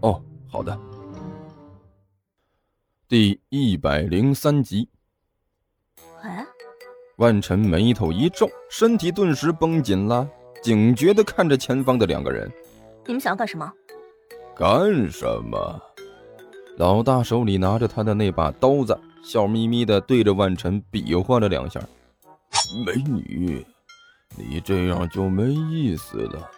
[0.00, 0.78] 哦，好的。
[3.08, 4.88] 第一百零三集。
[6.22, 6.46] 哎，
[7.16, 10.28] 万晨眉头一皱，身体顿时绷紧了，
[10.62, 12.50] 警觉的看着前方的两个人。
[13.06, 13.72] 你们想要干什么？
[14.54, 15.82] 干什么？
[16.76, 21.80] 老大手里拿着他的那把刀子，笑眯眯的对着万晨比划了两下。
[22.86, 23.66] 美女，
[24.36, 26.50] 你这样就没意思了。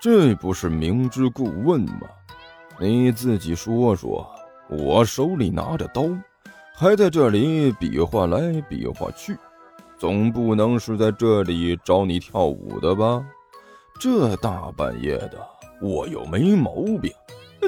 [0.00, 2.06] 这不是明知故问吗？
[2.78, 4.26] 你自己说说，
[4.68, 6.02] 我手里拿着刀，
[6.74, 9.36] 还在这里比划来比划去，
[9.98, 13.24] 总不能是在这里找你跳舞的吧？
[13.98, 15.38] 这大半夜的，
[15.80, 17.10] 我又没毛病。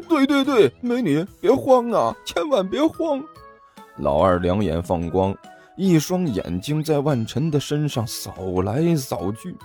[0.06, 3.22] 对对对，美女别慌啊，千万别慌。
[3.96, 5.34] 老二两眼放光，
[5.76, 9.56] 一双眼睛在万晨的身上扫来扫去。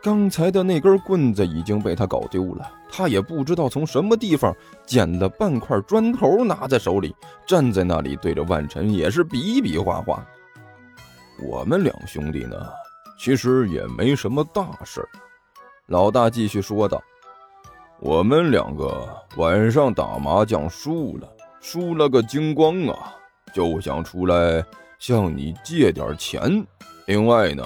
[0.00, 4.54] 刚才的那根棍子已经被他搞丢了，他也不知道从什么地方
[4.86, 10.24] 捡了半块砖头，拿在手里，站在那里对着万晨也是比比划划。
[11.42, 12.56] 我们两兄弟呢，
[13.18, 15.04] 其实也没什么大事。
[15.86, 17.02] 老大继续说道
[17.98, 19.04] ：“我们两个
[19.36, 21.28] 晚上打麻将输了，
[21.60, 23.14] 输了个精光啊，
[23.52, 24.64] 就想出来
[25.00, 26.64] 向你借点钱。
[27.06, 27.64] 另外呢。”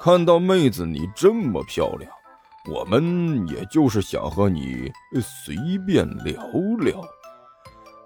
[0.00, 2.10] 看到妹子你这么漂亮，
[2.72, 6.40] 我们也就是想和你随便聊
[6.78, 7.02] 聊，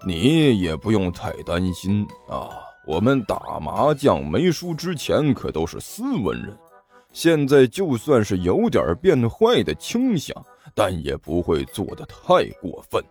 [0.07, 2.49] 你也不用太担心啊。
[2.87, 6.59] 我们打麻将没输之前可都是斯文人，
[7.13, 10.35] 现在就算是有点变坏的倾向，
[10.75, 13.05] 但也不会做得太过分，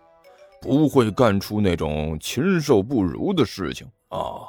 [0.60, 4.42] 不会干出那种禽兽不如的事情啊。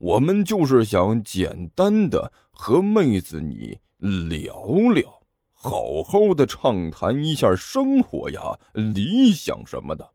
[0.00, 4.54] 我们就是想简单的和妹子你聊
[4.94, 5.20] 聊，
[5.52, 10.12] 好好的畅谈一下生活呀、理想什么的。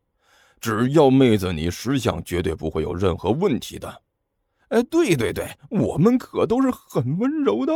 [0.60, 4.02] 只要妹子你识相，绝对不会有任何问题的。
[4.70, 7.72] 哎，对对对，我们可都是很温柔的。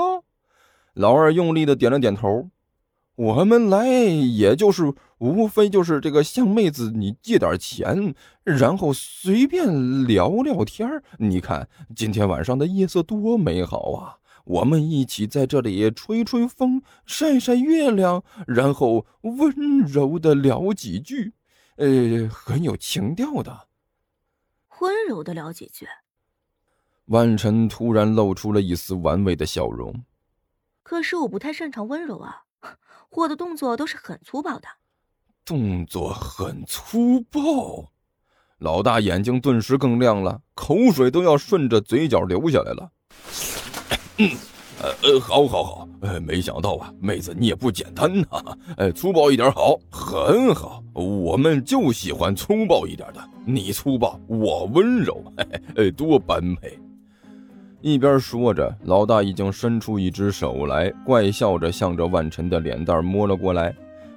[0.93, 2.49] 老二用力的点了点头。
[3.19, 8.15] 我们来，也就是无非就是这个向妹子你借点钱，
[8.45, 10.87] 然后随便聊聊天
[11.17, 14.19] 你看今天晚上的夜色多美好啊！
[14.45, 21.33] 我们一起在这里吹吹风，晒晒月亮，然后温柔的聊几句，
[21.75, 23.67] 呃，很有情调的。
[24.79, 25.85] 温柔的聊几句。
[27.07, 30.05] 万晨突然露出了一丝玩味的笑容。
[30.83, 32.43] 可是我不太擅长温柔啊。
[33.11, 34.67] 我的动作都是很粗暴的，
[35.43, 37.91] 动作很粗暴。
[38.59, 42.91] 老大眼睛顿时更亮了，口水都要顺着嘴角流下来了。
[44.17, 44.29] 嗯，
[44.81, 48.27] 呃，好，好，好，呃，没想到啊，妹子你也不简单呐，
[48.75, 56.77] 呃，粗暴一点好，很好，我们就喜欢粗暴一点的，你粗暴，我温柔，嘿嘿，多般配。
[57.81, 63.73] 一边说着，老大已经伸出一只手来，怪笑着向着万晨的脸蛋摸了过来。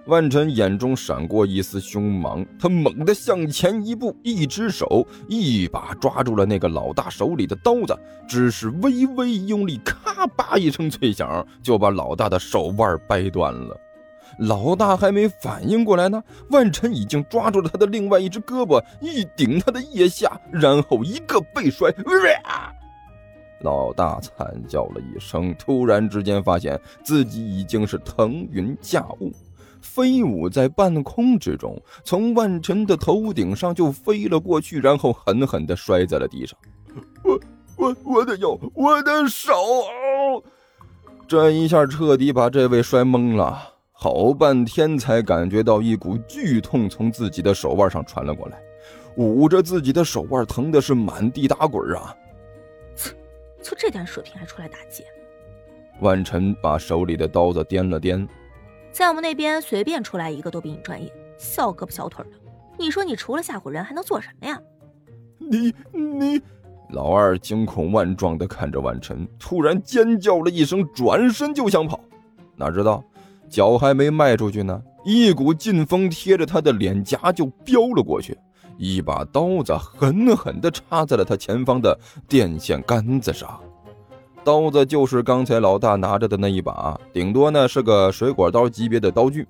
[0.06, 7.96] 万晨眼中闪过一丝凶芒，他猛地向前一步，一只手一把抓住了那个老大手里的刀子，
[8.26, 13.76] 只是微微用力，咔吧一声脆响，就把老大的手腕掰断了。
[14.38, 16.20] 老大还没反应过来呢，
[16.50, 21.94] 万晨已经抓住了他的另外一只胳膊，一顶他的腋下，然后一个背摔。
[23.62, 29.32] 老大惨叫了一声，突然之间发现自己已经是腾云驾雾，
[29.80, 36.58] 飞舞在半空之中，从万晨的头顶上就飞了过去，然后狠狠地摔在了地上。
[37.24, 37.40] 我
[37.76, 39.52] 我我的腰，我的手！
[41.26, 48.58] 这一下彻底把这位摔懵了，好半天才感觉到一股剧痛从自己的手腕上传了过来，
[49.16, 52.14] 捂着自己的手腕，疼的是满地打滚啊！
[53.62, 55.04] 就这点水平还出来打劫？
[56.00, 58.26] 万晨把手里的刀子掂了掂，
[58.90, 62.30] 在我们那边随便出来一个都比你专业，小胳膊小腿的。
[62.78, 64.60] 你说你除了吓唬人还能做什么呀？
[65.38, 66.40] 你你，
[66.90, 72.00] 老二惊恐万状的看着万晨，突然尖叫了一声，转身就想跑，
[72.56, 73.04] 哪知道
[73.48, 78.36] 脚还没迈出去呢，一股劲风贴着他的脸颊就飙了过去，
[78.82, 81.96] 一把刀子狠狠地插在了他前方的
[82.26, 83.60] 电线杆子上。
[84.42, 89.46] 刀子就是刚才老大拿着的那一把，顶多呢是个水果刀级别的刀具，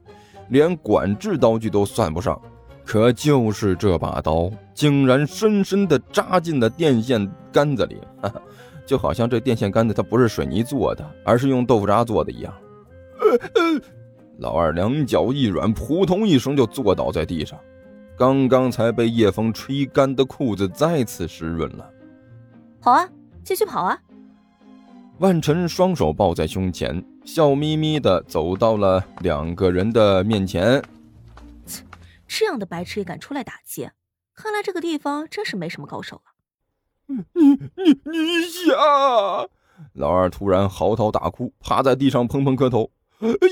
[0.50, 2.38] 连管制刀具都算不上。
[2.84, 8.42] 可就是这把刀，竟然深深地扎进了电线杆子里，哈哈，
[8.84, 12.52] 就好像这电线杆子它不是水泥做的，而是用豆腐渣做的一样。
[14.36, 17.58] 老二两脚一软，扑通一声就坐倒在地上，
[18.22, 21.90] 刚刚才被夜风吹干的裤子再次湿润了。
[22.80, 23.08] 跑啊，
[23.42, 24.00] 继续跑啊！
[25.18, 30.80] 万晨双手抱在胸前，笑眯眯的走到了两个人的面前。
[32.28, 33.90] 这样的白痴也敢出来打劫，
[34.36, 37.16] 看来这个地方真是没什么高手了。
[37.32, 39.48] 你你你下！
[39.94, 42.88] 老二突然嚎啕大哭，趴在地上砰砰磕头。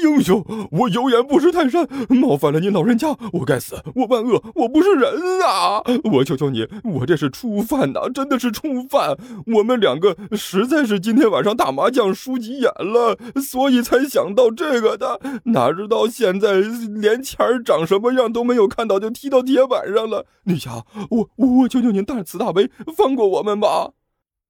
[0.02, 5.82] 英雄，我有眼不识泰山，冒犯了您老人家，我该死，我万恶，我不是人啊！
[6.12, 9.16] 我求求你，我这是初犯呐，真的是初犯。
[9.54, 15.20] 我们两个实在是今天晚上打麻将输急眼了，所以才想到这个的。
[15.44, 20.26] 哪知道现在连钱儿长什么样都没有看到，就踢到铁板上了。
[20.44, 23.92] 女侠，我我求求您大慈大悲，放过我们吧！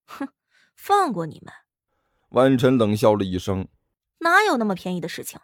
[0.06, 0.28] 哼，
[0.74, 1.52] 放过你们？
[2.30, 3.66] 万晨冷笑了一声。
[4.20, 5.40] 哪有那么便宜的事情？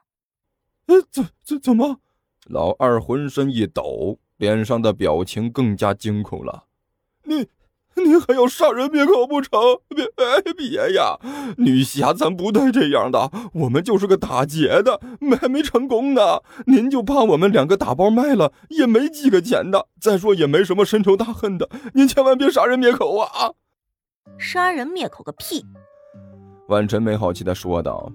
[0.86, 2.00] 呃，怎怎怎么？
[2.46, 6.66] 老二浑身一抖，脸上的表情更加惊恐了。
[7.24, 7.48] 你
[7.94, 9.58] 你还要杀人灭口不成？
[9.88, 11.18] 别哎别呀！
[11.56, 13.30] 女侠，咱不带这样的。
[13.54, 16.42] 我们就是个打劫的，没还没成功呢。
[16.66, 19.88] 您就怕我们两个打包卖了，也没几个钱的。
[20.00, 23.54] 再说也没什么深仇大恨的，您千万别杀人灭口啊！
[24.38, 25.64] 杀人灭口个屁！
[26.68, 28.12] 万晨没好气的说道。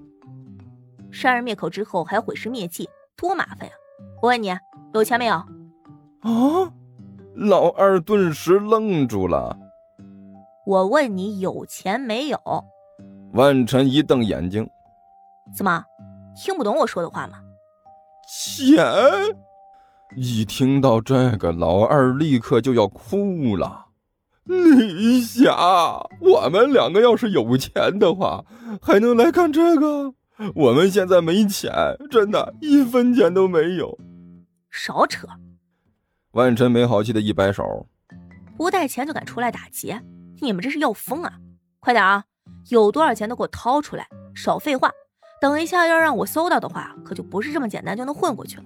[1.12, 3.74] 杀人灭口之后还要毁尸灭迹，多麻烦呀！
[4.22, 4.56] 我问你，
[4.94, 5.36] 有钱没有？
[5.36, 6.74] 啊！
[7.36, 9.58] 老二顿时愣住了。
[10.66, 12.40] 我问你有钱没有？
[13.34, 14.70] 万晨一瞪眼睛，
[15.56, 15.84] 怎么
[16.36, 17.40] 听不懂我说的话吗？
[18.28, 18.86] 钱！
[20.16, 23.88] 一听到这个，老二立刻就要哭了。
[24.44, 25.56] 李霞，
[26.20, 28.44] 我们两个要是有钱的话，
[28.82, 30.14] 还能来干这个？
[30.56, 31.72] 我们现在没钱，
[32.10, 33.98] 真的一分钱都没有。
[34.70, 35.28] 少扯！
[36.32, 37.86] 万晨没好气的一摆手，
[38.58, 40.02] 不带钱就敢出来打劫，
[40.40, 41.34] 你们这是要疯啊！
[41.80, 42.24] 快点啊，
[42.70, 44.08] 有多少钱都给我掏出来！
[44.34, 44.90] 少废话，
[45.42, 48.64] 等一下要让我搜到的话，可就不是这么简单就能混过去了。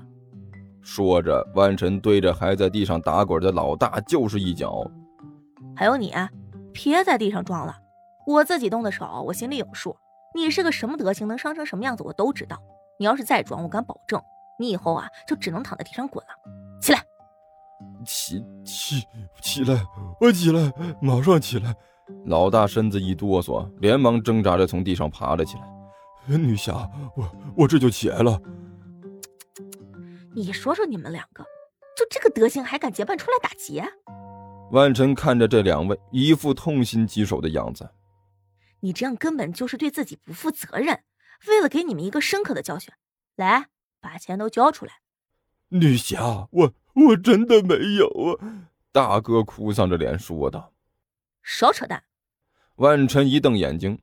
[0.81, 4.89] 说着，万晨对着还在地上打滚的老大就是一脚。
[5.75, 6.13] 还有你，
[6.71, 7.75] 别在地上装了，
[8.28, 9.98] 我自己动的手，我心里有数。
[10.35, 12.61] 你是个什么德行，能伤成什么样子，我都知道。
[12.99, 14.21] 你要是再装，我敢保证，
[14.59, 16.33] 你以后啊就只能躺在地上滚了。
[16.81, 16.99] 起来，
[18.05, 19.03] 起起
[19.41, 19.81] 起来，
[20.19, 21.73] 我起来，马上起来。
[22.25, 26.37] 老大身子一哆嗦，连忙挣扎着从地上爬了起来。
[26.37, 28.37] 女侠，我我这就起来了。
[30.35, 31.45] 你说说你们两个，
[31.95, 33.85] 就这个德行还敢结伴出来打劫？
[34.71, 37.89] 万晨看着这两位，一副痛心疾首的样子。
[38.85, 41.03] 你这样根本就是对自己不负责任。
[41.47, 42.93] 为了给你们一个深刻的教训，
[43.35, 44.99] 来，把钱都交出来。
[45.69, 48.69] 女侠，我我真的没有啊！
[48.91, 50.71] 大哥哭丧着脸说道。
[51.42, 52.04] 少扯淡！
[52.75, 53.99] 万晨一瞪眼睛。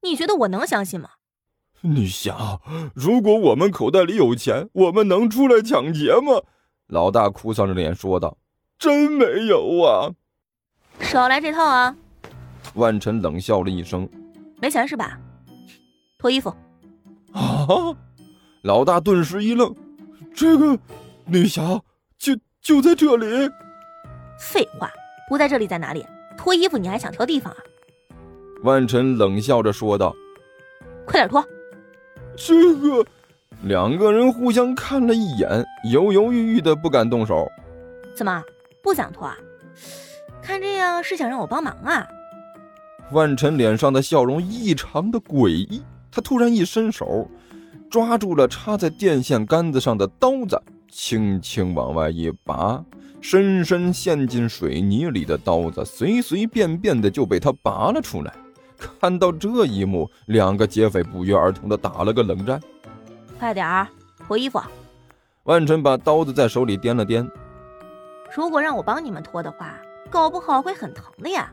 [0.00, 1.10] 你觉得我能相信吗？
[1.82, 2.62] 女侠，
[2.94, 6.42] 如果我们口袋里有钱，我们能出来抢劫吗？
[6.86, 8.38] 老大哭丧着脸说道。
[8.78, 10.14] 真没有啊！
[11.00, 11.96] 少来这套啊！
[12.76, 14.08] 万晨冷笑了一声
[14.62, 15.18] ：“没钱是吧？
[16.18, 16.54] 脱衣服。”
[17.32, 17.66] 啊！
[18.62, 19.74] 老大顿时一愣
[20.34, 20.78] ：“这个
[21.26, 21.80] 女侠
[22.18, 23.26] 就就在这里？”
[24.38, 24.90] 废话，
[25.28, 26.04] 不在这里在哪里？
[26.36, 27.58] 脱衣服你还想挑地方啊？
[28.62, 30.14] 万晨冷笑着说道
[31.06, 31.44] ：“快点脱！”
[32.36, 33.04] 这个
[33.62, 37.46] 两个人互相看了一眼，犹犹豫豫的不敢动手。
[38.14, 38.42] 怎么
[38.82, 39.36] 不想脱啊？
[40.42, 42.06] 看这样是想让我帮忙啊？
[43.12, 47.28] 万晨脸上的笑容异常的诡异，他突然一伸手，
[47.88, 50.60] 抓住了插在电线杆子上的刀子，
[50.90, 52.84] 轻轻往外一拔，
[53.20, 58.34] 深深陷进水泥里的刀子随随便便的就被他拔了出来。
[59.00, 62.60] 看到这一幕，两个劫匪不约而同的打了个冷战。
[63.38, 63.86] 快点儿
[64.26, 64.60] 脱衣服！
[65.44, 67.26] 万晨把刀子在手里掂了掂。
[68.34, 69.74] 如果让我帮你们脱的话，
[70.10, 71.52] 搞不好会很疼的呀。